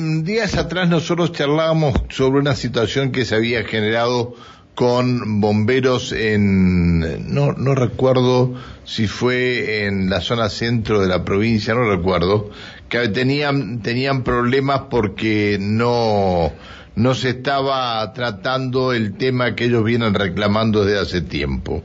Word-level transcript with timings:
mm, 0.00 0.22
días 0.22 0.56
atrás 0.56 0.88
nosotros 0.88 1.32
charlábamos 1.32 1.94
sobre 2.08 2.40
una 2.40 2.54
situación 2.54 3.12
que 3.12 3.24
se 3.24 3.34
había 3.34 3.64
generado 3.64 4.34
con 4.74 5.40
bomberos 5.40 6.12
en, 6.12 7.34
no, 7.34 7.52
no 7.52 7.74
recuerdo 7.74 8.54
si 8.84 9.06
fue 9.06 9.84
en 9.84 10.08
la 10.08 10.20
zona 10.20 10.48
centro 10.48 11.00
de 11.00 11.08
la 11.08 11.24
provincia, 11.24 11.74
no 11.74 11.84
recuerdo, 11.84 12.50
que 12.88 13.08
tenían, 13.08 13.82
tenían 13.82 14.24
problemas 14.24 14.82
porque 14.90 15.58
no, 15.60 16.52
no 16.96 17.14
se 17.14 17.30
estaba 17.30 18.12
tratando 18.14 18.92
el 18.92 19.16
tema 19.18 19.54
que 19.54 19.66
ellos 19.66 19.84
vienen 19.84 20.14
reclamando 20.14 20.84
desde 20.84 21.00
hace 21.00 21.20
tiempo. 21.20 21.82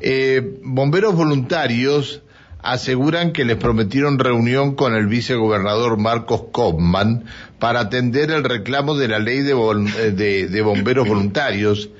Eh, 0.00 0.58
bomberos 0.62 1.14
voluntarios 1.14 2.22
aseguran 2.62 3.32
que 3.32 3.44
les 3.44 3.56
prometieron 3.56 4.18
reunión 4.18 4.74
con 4.74 4.94
el 4.94 5.06
vicegobernador 5.06 5.98
Marcos 5.98 6.44
Kopman 6.52 7.24
para 7.58 7.80
atender 7.80 8.30
el 8.30 8.44
reclamo 8.44 8.96
de 8.96 9.08
la 9.08 9.18
ley 9.18 9.40
de, 9.40 9.52
eh, 9.52 10.46
de, 10.48 10.62
bomberos 10.62 11.06
voluntarios, 11.06 11.90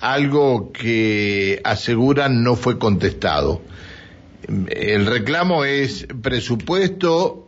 algo 0.00 0.72
que 0.72 1.60
aseguran 1.64 2.42
no 2.42 2.56
fue 2.56 2.78
contestado. 2.78 3.62
El 4.68 5.06
reclamo 5.06 5.64
es 5.64 6.06
presupuesto 6.22 7.45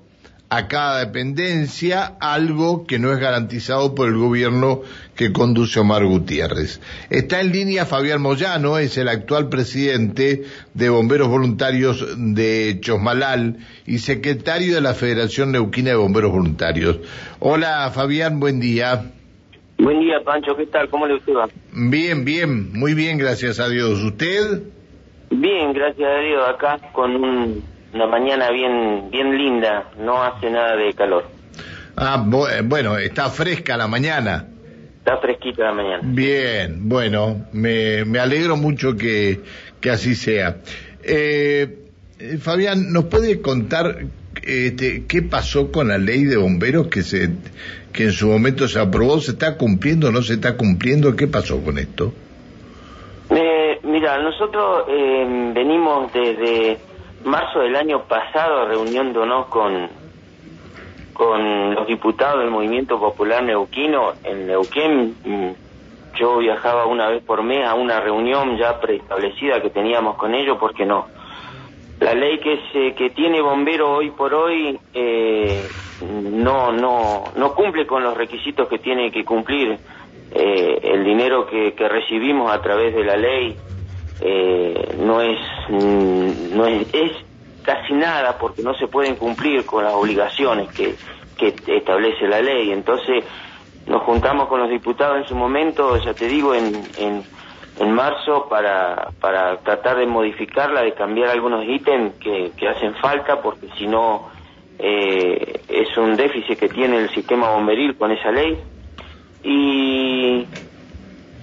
a 0.51 0.67
cada 0.67 1.01
dependencia 1.05 2.15
algo 2.21 2.87
que 2.87 2.99
no 2.99 3.13
es 3.13 3.19
garantizado 3.19 3.95
por 3.95 4.09
el 4.09 4.17
gobierno 4.17 4.81
que 5.15 5.33
conduce 5.33 5.81
Omar 5.81 6.05
Gutiérrez. 6.07 6.81
Está 7.11 7.41
en 7.41 7.53
línea 7.53 7.85
Fabián 7.85 8.23
Moyano, 8.23 8.79
es 8.79 8.97
el 8.97 9.09
actual 9.09 9.49
presidente 9.49 10.45
de 10.73 10.89
Bomberos 10.89 11.29
Voluntarios 11.29 12.15
de 12.17 12.79
Chosmalal 12.81 13.59
y 13.87 13.99
secretario 13.99 14.75
de 14.75 14.81
la 14.81 14.95
Federación 14.95 15.53
Neuquina 15.53 15.91
de 15.91 15.97
Bomberos 15.97 16.33
Voluntarios. 16.33 16.99
Hola 17.41 17.91
Fabián, 17.95 18.41
buen 18.41 18.59
día. 18.59 19.13
Buen 19.79 20.01
día 20.01 20.21
Pancho, 20.25 20.57
¿qué 20.57 20.67
tal? 20.67 20.89
¿Cómo 20.89 21.07
le 21.07 21.19
va? 21.35 21.47
Bien, 21.73 22.25
bien, 22.25 22.73
muy 22.73 22.95
bien, 22.95 23.19
gracias 23.19 23.61
a 23.61 23.69
Dios. 23.69 24.03
¿Usted? 24.03 24.63
Bien, 25.31 25.75
gracias 25.75 26.09
a 26.09 26.21
Dios, 26.21 26.49
acá 26.49 26.79
con 26.93 27.15
un 27.17 27.78
una 27.93 28.07
mañana 28.07 28.51
bien 28.51 29.11
bien 29.11 29.37
linda, 29.37 29.91
no 29.99 30.23
hace 30.23 30.51
nada 30.51 30.77
de 30.77 30.93
calor. 30.95 31.39
Ah, 32.01 32.25
eh, 32.53 32.63
bueno, 32.65 32.97
está 32.97 33.29
fresca 33.29 33.77
la 33.77 33.89
mañana. 33.89 34.47
Está 34.99 35.17
fresquita 35.19 35.65
la 35.65 35.73
mañana. 35.73 36.01
Bien, 36.03 36.89
bueno, 36.89 37.47
me, 37.53 38.05
me 38.05 38.21
alegro 38.21 38.57
mucho 38.57 38.97
que, 38.97 39.41
que 39.81 39.91
así 39.91 40.15
sea. 40.15 40.59
Eh, 41.03 41.79
eh, 42.21 42.39
Fabián, 42.39 42.93
¿nos 42.93 43.07
puede 43.07 43.41
contar 43.41 43.97
este, 44.43 45.07
qué 45.07 45.23
pasó 45.23 45.73
con 45.73 45.89
la 45.89 45.99
ley 45.99 46.25
de 46.25 46.37
bomberos 46.37 46.87
que 46.87 47.03
se 47.03 47.31
que 47.93 48.05
en 48.05 48.13
su 48.13 48.29
momento 48.29 48.69
se 48.69 48.79
aprobó? 48.79 49.19
¿Se 49.21 49.33
está 49.33 49.57
cumpliendo 49.57 50.09
o 50.09 50.13
no 50.13 50.23
se 50.23 50.35
está 50.35 50.57
cumpliendo? 50.57 51.17
¿Qué 51.17 51.27
pasó 51.27 51.61
con 51.65 51.79
esto? 51.79 52.13
Eh, 53.31 53.81
mira, 53.83 54.23
nosotros 54.23 54.87
venimos 54.87 56.13
desde 56.13 56.79
marzo 57.25 57.61
del 57.61 57.77
año 57.77 58.05
pasado 58.05 58.67
reuniéndonos 58.67 59.47
con, 59.47 59.89
con 61.13 61.75
los 61.75 61.87
diputados 61.87 62.41
del 62.41 62.51
Movimiento 62.51 62.99
Popular 62.99 63.43
Neuquino 63.43 64.13
en 64.25 64.47
Neuquén. 64.47 65.15
Mm, 65.25 65.51
yo 66.19 66.39
viajaba 66.39 66.87
una 66.87 67.09
vez 67.09 67.23
por 67.23 67.43
mes 67.43 67.67
a 67.67 67.75
una 67.75 68.01
reunión 68.01 68.57
ya 68.57 68.81
preestablecida 68.81 69.63
que 69.63 69.71
teníamos 69.71 70.17
con 70.17 70.35
ellos 70.35 70.57
porque 70.59 70.85
no. 70.85 71.07
La 72.01 72.15
ley 72.15 72.39
que 72.39 72.61
se 72.73 72.95
que 72.95 73.11
tiene 73.11 73.41
bombero 73.41 73.93
hoy 73.93 74.11
por 74.11 74.33
hoy 74.33 74.79
eh, 74.95 75.69
no 76.03 76.73
no 76.73 77.25
no 77.37 77.55
cumple 77.55 77.87
con 77.87 78.03
los 78.05 78.17
requisitos 78.17 78.69
que 78.69 78.79
tiene 78.79 79.11
que 79.11 79.25
cumplir 79.25 79.79
eh, 80.33 80.79
el 80.83 81.05
dinero 81.05 81.47
que, 81.47 81.73
que 81.75 81.89
recibimos 81.89 82.53
a 82.53 82.61
través 82.63 82.95
de 82.95 83.05
la 83.05 83.17
ley 83.17 83.57
eh, 84.21 84.97
no 85.01 85.21
es 85.21 85.39
no 85.71 86.67
es, 86.67 86.87
es, 86.93 87.13
casi 87.63 87.93
nada 87.93 88.39
porque 88.39 88.63
no 88.63 88.75
se 88.75 88.87
pueden 88.87 89.17
cumplir 89.17 89.67
con 89.67 89.85
las 89.85 89.93
obligaciones 89.93 90.69
que, 90.73 90.95
que 91.37 91.55
establece 91.77 92.27
la 92.27 92.41
ley. 92.41 92.71
Entonces 92.73 93.25
nos 93.87 94.03
juntamos 94.03 94.49
con 94.49 94.61
los 94.61 94.71
diputados 94.71 95.19
en 95.19 95.29
su 95.29 95.35
momento 95.35 95.97
ya 95.97 96.13
te 96.15 96.29
digo 96.29 96.55
en, 96.55 96.75
en, 96.99 97.23
en 97.79 97.93
marzo 97.93 98.47
para, 98.49 99.11
para 99.21 99.57
tratar 99.59 99.99
de 99.99 100.07
modificarla 100.07 100.83
de 100.83 100.93
cambiar 100.93 101.31
algunos 101.31 101.65
ítems 101.65 102.15
que, 102.17 102.53
que 102.57 102.69
hacen 102.69 102.95
falta 102.97 103.41
porque 103.41 103.69
si 103.79 103.87
no 103.87 104.29
eh, 104.79 105.61
es 105.69 105.97
un 105.97 106.17
déficit 106.17 106.59
que 106.59 106.69
tiene 106.69 106.99
el 106.99 107.11
sistema 107.11 107.51
bomberil 107.51 107.97
con 107.97 108.13
esa 108.13 108.31
ley. 108.31 108.59
Y 109.43 110.47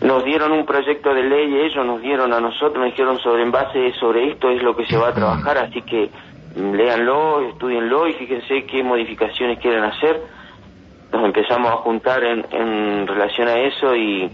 nos 0.02 0.24
dieron 0.24 0.52
un 0.52 0.66
proyecto 0.66 1.14
de 1.14 1.24
ley, 1.24 1.56
ellos 1.56 1.86
nos 1.86 2.02
dieron 2.02 2.34
a 2.34 2.40
nosotros, 2.40 2.78
nos 2.78 2.92
dijeron 2.92 3.20
sobre 3.20 3.44
en 3.44 3.52
base 3.52 3.94
sobre 4.00 4.32
esto 4.32 4.50
es 4.50 4.62
lo 4.62 4.76
que 4.76 4.86
se 4.86 4.98
va 4.98 5.10
a 5.10 5.14
trabajar, 5.14 5.58
así 5.58 5.82
que 5.82 6.10
mm, 6.56 6.74
léanlo, 6.74 7.42
estudienlo 7.50 8.08
y 8.08 8.14
fíjense 8.14 8.66
qué 8.66 8.84
modificaciones 8.84 9.60
quieren 9.60 9.84
hacer. 9.84 10.22
Nos 11.12 11.26
empezamos 11.26 11.72
a 11.72 11.78
juntar 11.78 12.24
en, 12.24 12.46
en 12.52 13.08
relación 13.08 13.48
a 13.48 13.60
eso 13.60 13.96
y, 13.96 14.30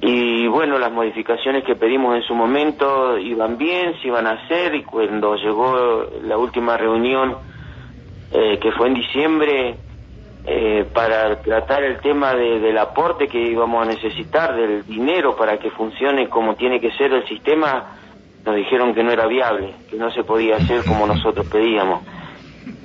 y 0.00 0.48
bueno, 0.48 0.78
las 0.80 0.90
modificaciones 0.90 1.62
que 1.62 1.76
pedimos 1.76 2.16
en 2.16 2.22
su 2.22 2.34
momento 2.34 3.16
iban 3.18 3.56
bien, 3.56 3.94
se 4.00 4.08
iban 4.08 4.26
a 4.26 4.32
hacer 4.32 4.74
y 4.74 4.82
cuando 4.82 5.36
llegó 5.36 6.06
la 6.24 6.36
última 6.36 6.76
reunión 6.76 7.36
eh, 8.32 8.58
que 8.58 8.72
fue 8.72 8.88
en 8.88 8.94
diciembre, 8.94 9.76
eh, 10.44 10.84
para 10.92 11.40
tratar 11.40 11.84
el 11.84 12.00
tema 12.00 12.34
del 12.34 12.76
aporte 12.76 13.28
que 13.28 13.38
íbamos 13.38 13.86
a 13.86 13.90
necesitar, 13.90 14.56
del 14.56 14.84
dinero 14.84 15.36
para 15.36 15.58
que 15.58 15.70
funcione 15.70 16.28
como 16.28 16.56
tiene 16.56 16.80
que 16.80 16.90
ser 16.92 17.12
el 17.12 17.26
sistema, 17.28 17.96
nos 18.44 18.56
dijeron 18.56 18.92
que 18.92 19.04
no 19.04 19.12
era 19.12 19.26
viable, 19.26 19.72
que 19.88 19.96
no 19.96 20.10
se 20.10 20.24
podía 20.24 20.56
hacer 20.56 20.84
como 20.84 21.06
nosotros 21.06 21.46
pedíamos. 21.46 22.02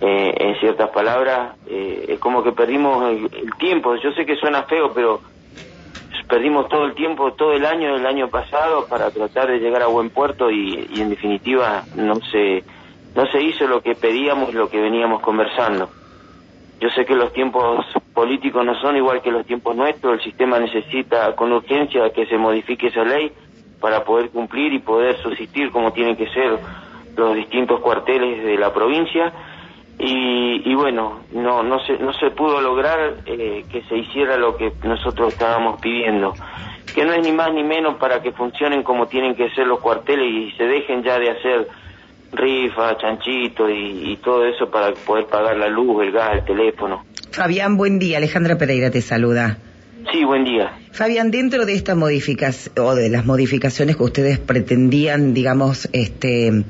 Eh, 0.01 0.35
en 0.37 0.59
ciertas 0.59 0.91
palabras, 0.91 1.55
eh, 1.67 2.05
es 2.09 2.19
como 2.19 2.43
que 2.43 2.51
perdimos 2.51 3.03
el, 3.09 3.51
tiempo. 3.57 3.95
Yo 3.95 4.11
sé 4.11 4.23
que 4.23 4.35
suena 4.35 4.63
feo, 4.63 4.91
pero 4.93 5.21
perdimos 6.29 6.69
todo 6.69 6.85
el 6.85 6.93
tiempo, 6.93 7.33
todo 7.33 7.53
el 7.53 7.65
año 7.65 7.95
del 7.95 8.05
año 8.05 8.27
pasado 8.27 8.85
para 8.87 9.09
tratar 9.09 9.47
de 9.47 9.57
llegar 9.57 9.81
a 9.81 9.87
buen 9.87 10.11
puerto 10.11 10.51
y, 10.51 10.87
y 10.93 11.01
en 11.01 11.09
definitiva 11.09 11.83
no 11.95 12.15
se, 12.31 12.63
no 13.15 13.25
se 13.31 13.41
hizo 13.41 13.65
lo 13.67 13.81
que 13.81 13.95
pedíamos, 13.95 14.53
lo 14.53 14.69
que 14.69 14.79
veníamos 14.79 15.21
conversando. 15.21 15.89
Yo 16.79 16.89
sé 16.91 17.05
que 17.05 17.15
los 17.15 17.33
tiempos 17.33 17.85
políticos 18.13 18.63
no 18.63 18.79
son 18.79 18.95
igual 18.97 19.21
que 19.21 19.31
los 19.31 19.45
tiempos 19.45 19.75
nuestros, 19.75 20.13
el 20.13 20.23
sistema 20.23 20.59
necesita 20.59 21.35
con 21.35 21.51
urgencia 21.51 22.11
que 22.11 22.27
se 22.27 22.37
modifique 22.37 22.87
esa 22.87 23.03
ley 23.03 23.31
para 23.79 24.03
poder 24.03 24.29
cumplir 24.29 24.73
y 24.73 24.79
poder 24.79 25.17
subsistir 25.17 25.71
como 25.71 25.91
tienen 25.91 26.15
que 26.15 26.27
ser 26.29 26.59
los 27.15 27.35
distintos 27.35 27.79
cuarteles 27.79 28.43
de 28.43 28.57
la 28.57 28.73
provincia. 28.73 29.33
Y, 29.99 30.69
y 30.69 30.75
bueno, 30.75 31.21
no, 31.31 31.63
no, 31.63 31.79
se, 31.79 31.97
no 31.97 32.13
se 32.13 32.29
pudo 32.29 32.61
lograr 32.61 33.15
eh, 33.25 33.65
que 33.71 33.81
se 33.83 33.97
hiciera 33.97 34.37
lo 34.37 34.55
que 34.55 34.71
nosotros 34.83 35.33
estábamos 35.33 35.79
pidiendo, 35.79 36.35
que 36.93 37.03
no 37.03 37.13
es 37.13 37.25
ni 37.25 37.31
más 37.31 37.51
ni 37.51 37.63
menos 37.63 37.95
para 37.95 38.21
que 38.21 38.31
funcionen 38.31 38.83
como 38.83 39.07
tienen 39.07 39.33
que 39.33 39.49
ser 39.51 39.65
los 39.65 39.79
cuarteles 39.79 40.31
y 40.31 40.51
se 40.51 40.65
dejen 40.65 41.01
ya 41.01 41.17
de 41.17 41.31
hacer 41.31 41.67
rifa, 42.31 42.97
chanchito 42.97 43.69
y, 43.69 44.17
todo 44.23 44.45
eso 44.45 44.69
para 44.69 44.93
poder 44.93 45.25
pagar 45.27 45.57
la 45.57 45.67
luz, 45.67 46.03
el 46.03 46.11
gas, 46.11 46.39
el 46.39 46.45
teléfono. 46.45 47.05
Fabián, 47.31 47.77
buen 47.77 47.99
día. 47.99 48.17
Alejandra 48.17 48.57
Pereira 48.57 48.91
te 48.91 49.01
saluda. 49.01 49.57
Sí, 50.11 50.23
buen 50.23 50.43
día. 50.43 50.71
Fabián, 50.91 51.31
dentro 51.31 51.65
de 51.65 51.73
esta 51.73 51.95
modificación 51.95 52.73
o 52.79 52.95
de 52.95 53.09
las 53.09 53.25
modificaciones 53.25 53.97
que 53.97 54.03
ustedes 54.03 54.39
pretendían, 54.39 55.33
digamos, 55.33 55.89
este 55.91 56.63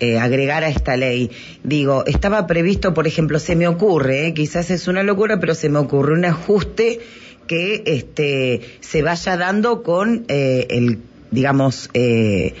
eh, 0.00 0.18
agregar 0.18 0.64
a 0.64 0.68
esta 0.68 0.96
ley, 0.96 1.30
digo, 1.62 2.04
estaba 2.06 2.46
previsto, 2.46 2.94
por 2.94 3.06
ejemplo, 3.06 3.38
se 3.38 3.56
me 3.56 3.68
ocurre, 3.68 4.28
eh, 4.28 4.34
quizás 4.34 4.70
es 4.70 4.88
una 4.88 5.02
locura, 5.02 5.38
pero 5.38 5.54
se 5.54 5.68
me 5.68 5.78
ocurre 5.78 6.14
un 6.14 6.24
ajuste 6.24 7.00
que 7.46 7.82
este 7.86 8.60
se 8.80 9.02
vaya 9.02 9.36
dando 9.36 9.82
con 9.82 10.24
eh, 10.28 10.66
el, 10.70 10.98
digamos, 11.30 11.90
eh, 11.94 12.54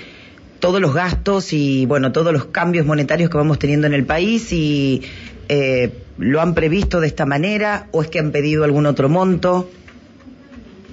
todos 0.60 0.80
los 0.80 0.94
gastos 0.94 1.52
y 1.52 1.86
bueno 1.86 2.12
todos 2.12 2.32
los 2.32 2.46
cambios 2.46 2.86
monetarios 2.86 3.30
que 3.30 3.36
vamos 3.36 3.58
teniendo 3.58 3.86
en 3.86 3.94
el 3.94 4.06
país 4.06 4.52
y 4.52 5.02
eh, 5.48 5.92
lo 6.18 6.40
han 6.40 6.54
previsto 6.54 7.00
de 7.00 7.06
esta 7.06 7.26
manera 7.26 7.86
o 7.92 8.02
es 8.02 8.08
que 8.08 8.18
han 8.18 8.32
pedido 8.32 8.64
algún 8.64 8.86
otro 8.86 9.08
monto 9.08 9.68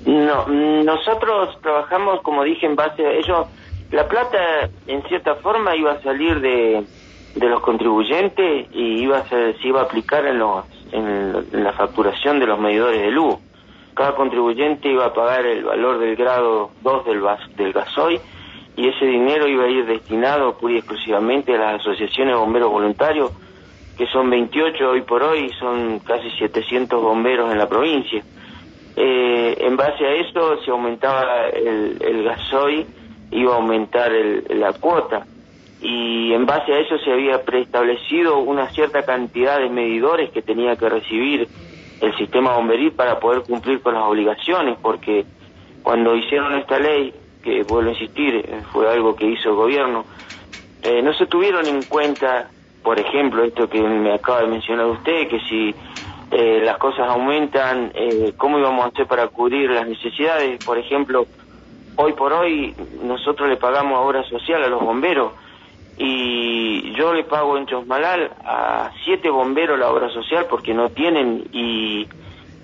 no 0.06 0.46
nosotros 0.48 1.60
trabajamos 1.62 2.22
como 2.22 2.44
dije 2.44 2.66
en 2.66 2.76
base 2.76 3.06
a 3.06 3.12
ello. 3.12 3.48
La 3.92 4.08
plata 4.08 4.70
en 4.88 5.04
cierta 5.04 5.36
forma 5.36 5.76
iba 5.76 5.94
a 5.94 6.02
salir 6.02 6.40
de, 6.42 6.84
de 7.36 7.50
los 7.50 7.62
contribuyentes 7.62 8.68
y 8.72 9.04
iba 9.04 9.20
a 9.20 9.28
se 9.28 9.56
iba 9.64 9.82
a 9.82 9.84
aplicar 9.84 10.26
en 10.26 10.40
los 10.40 10.66
en, 10.92 11.64
la 11.64 11.74
facturación 11.74 12.40
de 12.40 12.46
los 12.46 12.60
medidores 12.60 13.02
de 13.02 13.12
luz 13.12 13.36
cada 13.96 14.16
contribuyente 14.16 14.90
iba 14.90 15.06
a 15.06 15.14
pagar 15.14 15.46
el 15.46 15.64
valor 15.64 16.00
del 16.00 16.16
grado 16.16 16.72
2 16.84 17.06
del, 17.06 17.22
del 17.56 17.74
gasoil 17.74 18.20
y 18.76 18.88
ese 18.88 19.06
dinero 19.06 19.48
iba 19.48 19.66
a 19.66 19.70
ir 19.70 19.86
destinado 19.86 20.58
pura 20.58 20.74
y 20.74 20.78
exclusivamente 20.78 21.56
a 21.56 21.58
las 21.58 21.82
asociaciones 21.82 22.34
de 22.34 22.40
bomberos 22.40 22.72
voluntarios 22.72 23.32
que 23.98 24.06
son 24.08 24.30
28 24.30 24.90
hoy 24.90 25.02
por 25.02 25.24
hoy, 25.24 25.50
son 25.58 26.00
casi 26.00 26.30
700 26.32 27.02
bomberos 27.02 27.52
en 27.52 27.58
la 27.58 27.70
provincia. 27.70 28.22
Eh, 28.98 29.56
en 29.60 29.78
base 29.78 30.06
a 30.06 30.14
eso, 30.16 30.58
si 30.64 30.70
aumentaba 30.70 31.48
el, 31.48 31.98
el 32.02 32.24
gasoil, 32.24 32.86
iba 33.32 33.54
a 33.54 33.58
aumentar 33.58 34.12
la 34.50 34.74
cuota. 34.74 35.26
Y 35.82 36.34
en 36.34 36.46
base 36.46 36.74
a 36.74 36.80
eso 36.80 36.98
se 37.00 37.12
había 37.12 37.44
preestablecido 37.44 38.40
una 38.40 38.70
cierta 38.72 39.04
cantidad 39.04 39.60
de 39.60 39.70
medidores 39.70 40.30
que 40.32 40.42
tenía 40.42 40.76
que 40.76 40.90
recibir 40.90 41.48
el 42.02 42.18
sistema 42.18 42.56
bomberil 42.56 42.92
para 42.92 43.20
poder 43.20 43.44
cumplir 43.44 43.82
con 43.82 43.94
las 43.94 44.04
obligaciones, 44.04 44.78
porque 44.82 45.26
cuando 45.84 46.16
hicieron 46.16 46.56
esta 46.56 46.80
ley, 46.80 47.14
que 47.46 47.64
vuelvo 47.64 47.92
a 47.92 47.94
insistir, 47.94 48.36
eh, 48.36 48.64
fue 48.74 48.92
algo 48.92 49.16
que 49.16 49.28
hizo 49.28 49.50
el 49.50 49.56
gobierno, 49.56 50.06
eh, 50.82 51.02
no 51.04 51.14
se 51.14 51.28
tuvieron 51.28 51.68
en 51.68 51.84
cuenta, 51.84 52.50
por 52.84 53.00
ejemplo, 53.00 53.44
esto 53.44 53.70
que 53.70 53.80
me 53.80 54.14
acaba 54.14 54.42
de 54.42 54.48
mencionar 54.48 54.88
usted, 54.88 55.28
que 55.28 55.40
si 55.42 55.76
eh, 56.32 56.62
las 56.64 56.78
cosas 56.80 57.08
aumentan, 57.08 57.92
eh, 57.94 58.34
¿cómo 58.36 58.58
íbamos 58.58 58.84
a 58.84 58.88
hacer 58.88 59.06
para 59.06 59.28
cubrir 59.28 59.70
las 59.70 59.88
necesidades? 59.88 60.60
Por 60.60 60.80
ejemplo, 60.80 61.28
hoy 61.98 62.14
por 62.14 62.34
hoy 62.34 62.74
nosotros 63.04 63.48
le 63.48 63.58
pagamos 63.58 64.00
obra 64.00 64.24
social 64.24 64.64
a 64.64 64.68
los 64.68 64.82
bomberos 64.82 65.34
y 65.98 66.94
yo 66.94 67.14
le 67.14 67.24
pago 67.24 67.58
en 67.58 67.68
Chosmalal 67.68 68.32
a 68.44 68.92
siete 69.04 69.30
bomberos 69.30 69.80
la 69.80 69.92
obra 69.92 70.10
social 70.10 70.48
porque 70.50 70.74
no 70.74 70.90
tienen 70.90 71.46
y, 71.54 72.08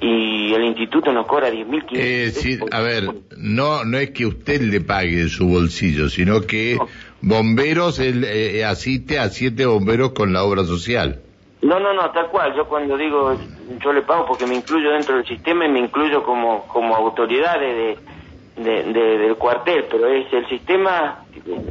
y 0.02 0.54
el 0.54 0.64
instituto 0.64 1.14
nos 1.14 1.28
cobra 1.28 1.50
10.000 1.52 1.66
mil 1.68 1.84
eh, 1.94 2.32
a 2.72 2.82
ver, 2.82 3.04
no, 3.38 3.86
no 3.86 3.98
es 3.98 4.10
que 4.10 4.26
usted 4.26 4.60
le 4.62 4.82
pague 4.82 5.16
de 5.16 5.30
su 5.30 5.48
bolsillo, 5.48 6.10
sino 6.10 6.42
que 6.42 6.80
bomberos 7.22 8.00
eh, 8.00 8.66
asiste 8.66 9.20
a 9.20 9.30
siete 9.30 9.66
bomberos 9.66 10.12
con 10.12 10.34
la 10.34 10.44
obra 10.44 10.64
social. 10.64 11.22
No, 11.62 11.80
no, 11.80 11.94
no, 11.94 12.10
tal 12.10 12.30
cual. 12.30 12.56
Yo 12.56 12.68
cuando 12.68 12.98
digo 12.98 13.38
yo 13.80 13.94
le 13.94 14.02
pago 14.02 14.26
porque 14.26 14.46
me 14.46 14.56
incluyo 14.56 14.92
dentro 14.92 15.16
del 15.16 15.26
sistema 15.26 15.66
y 15.66 15.70
me 15.70 15.80
incluyo 15.80 16.24
como, 16.24 16.68
como 16.68 16.96
autoridad 16.96 17.60
de, 17.60 17.98
del 18.56 19.36
cuartel, 19.36 19.86
pero 19.90 20.08
es 20.08 20.32
el 20.34 20.48
sistema 20.50 21.24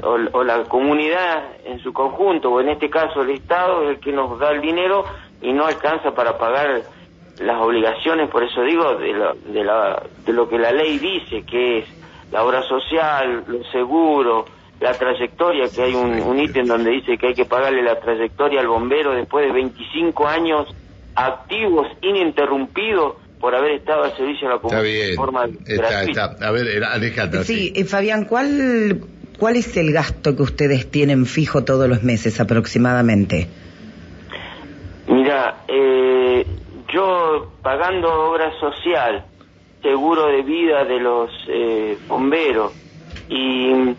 o, 0.03 0.45
la 0.45 0.65
comunidad 0.65 1.45
en 1.65 1.81
su 1.81 1.93
conjunto, 1.93 2.51
o 2.51 2.61
en 2.61 2.71
este 2.71 2.89
caso 2.89 3.23
el 3.23 3.31
Estado, 3.31 3.89
el 3.91 3.99
que 3.99 4.13
nos 4.13 4.39
da 4.39 4.51
el 4.51 4.61
dinero 4.61 5.05
y 5.43 5.53
no 5.53 5.67
alcanza 5.67 6.15
para 6.15 6.39
pagar 6.39 6.83
las 7.41 7.61
obligaciones, 7.61 8.29
por 8.31 8.45
eso 8.45 8.63
digo, 8.63 8.97
de 8.97 9.13
lo, 9.13 9.35
de, 9.35 9.65
la, 9.65 10.03
de 10.27 10.33
lo 10.33 10.49
que 10.49 10.59
la 10.59 10.73
ley 10.73 10.99
dice, 10.99 11.43
que 11.43 11.79
es 11.79 11.85
la 12.31 12.45
obra 12.45 12.63
social, 12.63 13.45
los 13.47 13.67
seguros, 13.71 14.45
la 14.81 14.93
trayectoria, 14.93 15.67
que 15.75 15.83
hay 15.83 15.95
un, 15.95 16.39
ítem 16.39 16.67
donde 16.67 16.91
dice 16.91 17.17
que 17.19 17.29
hay 17.29 17.35
que 17.35 17.45
pagarle 17.45 17.83
la 17.83 17.99
trayectoria 17.99 18.61
al 18.61 18.69
bombero 18.69 19.15
después 19.15 19.47
de 19.47 19.53
25 19.53 20.27
años 20.27 20.69
activos, 21.15 21.87
ininterrumpidos, 22.03 23.17
por 23.41 23.55
haber 23.55 23.73
estado 23.73 24.05
al 24.05 24.15
servicio 24.17 24.49
de 24.49 24.55
la 24.55 24.61
comunidad 24.61 24.87
está 24.87 25.05
bien, 25.05 25.17
forma 25.17 25.49
está, 25.67 26.47
A 26.47 26.51
ver, 26.51 26.85
Alejandra. 26.85 27.43
Sí, 27.43 27.73
eh, 27.75 27.85
Fabián, 27.85 28.27
¿cuál, 28.27 29.01
¿cuál 29.39 29.57
es 29.57 29.77
el 29.79 29.93
gasto 29.93 30.37
que 30.37 30.43
ustedes 30.43 30.91
tienen 30.91 31.25
fijo 31.25 31.65
todos 31.65 31.89
los 31.89 32.03
meses 32.03 32.39
aproximadamente? 32.39 33.49
Mira, 35.09 35.65
eh, 35.69 36.47
yo 36.93 37.53
pagando 37.63 38.31
obra 38.31 38.53
social, 38.59 39.25
seguro 39.83 40.27
de 40.27 40.43
vida 40.43 40.85
de 40.85 41.01
los 41.01 41.31
eh, 41.49 41.99
bomberos, 42.09 42.73
y 43.29 43.95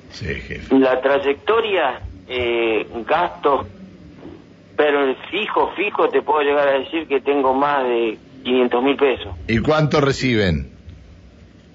la 0.72 1.02
trayectoria, 1.02 2.02
eh, 2.28 2.86
gastos, 3.08 3.66
pero 4.76 5.04
el 5.06 5.16
fijo, 5.30 5.72
fijo, 5.76 6.10
te 6.10 6.22
puedo 6.22 6.42
llegar 6.42 6.68
a 6.68 6.80
decir 6.80 7.08
que 7.08 7.22
tengo 7.22 7.54
más 7.54 7.84
de 7.84 8.18
500 8.44 8.84
mil 8.84 8.96
pesos. 8.96 9.36
¿Y 9.48 9.60
cuánto 9.60 10.02
reciben? 10.02 10.72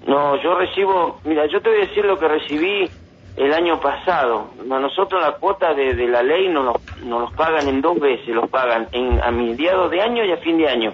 No, 0.05 0.41
yo 0.41 0.57
recibo, 0.57 1.19
mira, 1.25 1.45
yo 1.47 1.61
te 1.61 1.69
voy 1.69 1.79
a 1.79 1.87
decir 1.87 2.05
lo 2.05 2.17
que 2.17 2.27
recibí 2.27 2.89
el 3.37 3.53
año 3.53 3.79
pasado. 3.79 4.51
Nosotros 4.65 5.21
la 5.21 5.33
cuota 5.33 5.73
de, 5.73 5.93
la 6.07 6.23
ley 6.23 6.47
no 6.49 6.63
nos, 6.63 6.75
no 7.03 7.19
los 7.19 7.33
pagan 7.33 7.67
en 7.67 7.81
dos 7.81 7.99
veces, 7.99 8.29
los 8.29 8.49
pagan 8.49 8.87
en, 8.91 9.21
a 9.21 9.31
mediados 9.31 9.91
de 9.91 10.01
año 10.01 10.23
y 10.25 10.31
a 10.31 10.37
fin 10.37 10.57
de 10.57 10.67
año. 10.67 10.93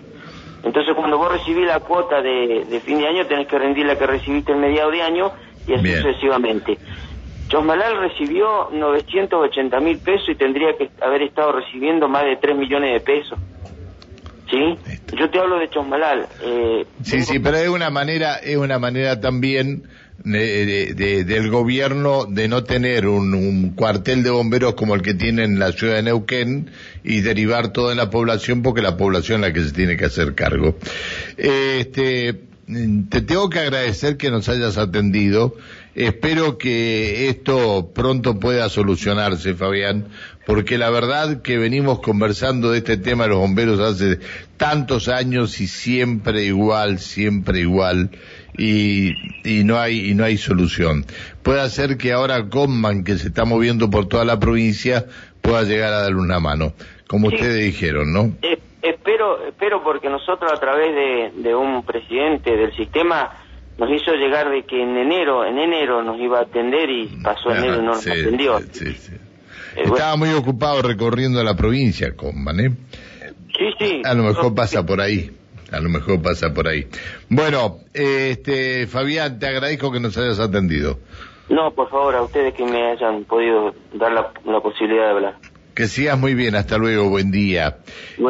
Entonces 0.63 0.95
cuando 0.95 1.17
vos 1.17 1.31
recibís 1.31 1.67
la 1.67 1.79
cuota 1.81 2.21
de, 2.21 2.65
de 2.65 2.79
fin 2.79 2.97
de 2.97 3.07
año 3.07 3.25
tenés 3.27 3.47
que 3.47 3.59
rendir 3.59 3.85
la 3.85 3.97
que 3.97 4.07
recibiste 4.07 4.53
en 4.53 4.61
mediado 4.61 4.91
de 4.91 5.01
año 5.01 5.31
y 5.67 5.73
así 5.73 5.95
sucesivamente. 5.95 6.77
Chosmalal 7.49 7.97
recibió 7.97 8.69
980 8.71 9.79
mil 9.79 9.99
pesos 9.99 10.29
y 10.29 10.35
tendría 10.35 10.75
que 10.75 10.89
haber 11.01 11.23
estado 11.23 11.51
recibiendo 11.51 12.07
más 12.07 12.23
de 12.23 12.37
3 12.37 12.57
millones 12.57 12.93
de 12.93 12.99
pesos. 13.01 13.37
¿Sí? 14.53 14.95
Yo 15.17 15.29
te 15.31 15.39
hablo 15.39 15.57
de 15.57 15.67
Chosmalal. 15.67 16.27
Eh, 16.43 16.85
sí, 17.03 17.23
sí, 17.23 17.39
pero 17.39 17.57
es 17.57 17.69
una 17.69 17.89
manera, 17.89 18.35
es 18.35 18.55
una 18.55 18.77
manera 18.77 19.19
también 19.19 19.83
de, 20.23 21.23
del 21.25 21.49
gobierno 21.49 22.25
de 22.25 22.47
no 22.47 22.63
tener 22.63 23.07
un, 23.07 23.71
cuartel 23.71 24.21
de 24.21 24.29
bomberos 24.29 24.75
como 24.75 24.93
el 24.93 25.01
que 25.01 25.15
tiene 25.15 25.43
en 25.43 25.57
la 25.57 25.71
ciudad 25.71 25.95
de 25.95 26.03
Neuquén 26.03 26.69
y 27.03 27.21
derivar 27.21 27.73
toda 27.73 27.95
la 27.95 28.11
población 28.11 28.61
porque 28.61 28.83
la 28.83 28.95
población 28.95 29.43
es 29.43 29.49
la 29.49 29.53
que 29.53 29.63
se 29.63 29.73
tiene 29.73 29.97
que 29.97 30.05
hacer 30.05 30.35
cargo. 30.35 30.77
Este, 31.35 32.41
te 32.65 33.21
tengo 33.21 33.49
que 33.49 33.59
agradecer 33.59 34.17
que 34.17 34.31
nos 34.31 34.47
hayas 34.47 34.77
atendido. 34.77 35.55
Espero 35.95 36.57
que 36.57 37.29
esto 37.29 37.91
pronto 37.93 38.39
pueda 38.39 38.69
solucionarse, 38.69 39.53
Fabián, 39.53 40.07
porque 40.45 40.77
la 40.77 40.89
verdad 40.89 41.41
que 41.41 41.57
venimos 41.57 41.99
conversando 41.99 42.71
de 42.71 42.79
este 42.79 42.97
tema 42.97 43.25
de 43.25 43.31
los 43.31 43.39
bomberos 43.39 43.79
hace 43.79 44.19
tantos 44.57 45.07
años 45.07 45.59
y 45.61 45.67
siempre 45.67 46.45
igual, 46.45 46.99
siempre 46.99 47.59
igual, 47.59 48.11
y, 48.57 49.13
y 49.43 49.63
no 49.63 49.79
hay 49.79 50.09
y 50.09 50.15
no 50.15 50.23
hay 50.23 50.37
solución. 50.37 51.05
Puede 51.43 51.69
ser 51.69 51.97
que 51.97 52.13
ahora 52.13 52.49
Comman, 52.49 53.03
que 53.03 53.17
se 53.17 53.27
está 53.27 53.45
moviendo 53.45 53.89
por 53.89 54.07
toda 54.07 54.25
la 54.25 54.39
provincia, 54.39 55.05
pueda 55.41 55.63
llegar 55.63 55.93
a 55.93 56.01
darle 56.01 56.21
una 56.21 56.39
mano, 56.39 56.73
como 57.07 57.27
ustedes 57.27 57.63
dijeron, 57.65 58.13
¿no? 58.13 58.33
Eh, 58.41 58.57
espero, 59.03 59.45
espero 59.45 59.83
porque 59.83 60.09
nosotros 60.09 60.49
a 60.53 60.59
través 60.59 60.95
de, 61.35 61.55
un 61.55 61.83
presidente 61.83 62.55
del 62.55 62.73
sistema 62.75 63.31
nos 63.77 63.89
hizo 63.91 64.13
llegar 64.13 64.49
de 64.49 64.63
que 64.63 64.81
en 64.81 64.95
enero, 64.95 65.45
en 65.45 65.59
enero 65.59 66.01
nos 66.03 66.17
iba 66.19 66.39
a 66.39 66.43
atender 66.43 66.89
y 66.89 67.21
pasó 67.21 67.51
enero 67.51 67.75
y 67.75 67.79
no 67.79 67.93
nos 67.93 68.07
atendió. 68.07 68.59
Eh, 68.59 69.81
Estaba 69.83 70.15
muy 70.15 70.29
ocupado 70.29 70.81
recorriendo 70.81 71.43
la 71.43 71.55
provincia, 71.55 72.15
Comban, 72.15 72.59
¿eh? 72.59 72.71
Sí, 73.57 73.65
sí. 73.79 74.01
A 74.05 74.13
lo 74.13 74.23
mejor 74.23 74.55
pasa 74.55 74.85
por 74.85 75.01
ahí. 75.01 75.31
A 75.71 75.79
lo 75.79 75.89
mejor 75.89 76.21
pasa 76.21 76.53
por 76.53 76.67
ahí. 76.67 76.87
Bueno, 77.29 77.79
este, 77.93 78.85
Fabián, 78.87 79.39
te 79.39 79.47
agradezco 79.47 79.91
que 79.91 79.99
nos 79.99 80.17
hayas 80.17 80.39
atendido. 80.39 80.99
No, 81.49 81.71
por 81.71 81.89
favor, 81.89 82.15
a 82.15 82.21
ustedes 82.21 82.53
que 82.53 82.63
me 82.63 82.91
hayan 82.91 83.25
podido 83.25 83.73
dar 83.93 84.11
la 84.13 84.59
posibilidad 84.61 85.05
de 85.05 85.11
hablar. 85.11 85.35
Que 85.73 85.87
sigas 85.87 86.19
muy 86.19 86.35
bien, 86.35 86.53
hasta 86.53 86.77
luego, 86.77 87.09
buen 87.09 87.31
día. 87.31 87.77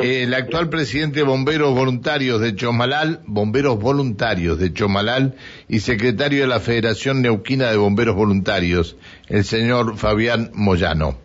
Eh, 0.01 0.23
el 0.23 0.33
actual 0.33 0.69
presidente 0.69 1.19
de 1.19 1.23
Bomberos 1.23 1.75
Voluntarios 1.75 2.39
de 2.39 2.55
Chomalal, 2.55 3.19
Bomberos 3.25 3.79
Voluntarios 3.79 4.59
de 4.59 4.71
Chomalal 4.71 5.35
y 5.67 5.81
secretario 5.81 6.41
de 6.41 6.47
la 6.47 6.61
Federación 6.61 7.21
Neuquina 7.21 7.69
de 7.69 7.75
Bomberos 7.75 8.15
Voluntarios, 8.15 8.95
el 9.27 9.43
señor 9.43 9.97
Fabián 9.97 10.51
Moyano. 10.53 11.17